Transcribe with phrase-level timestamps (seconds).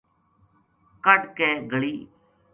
[1.03, 1.95] کڈھ کے گلی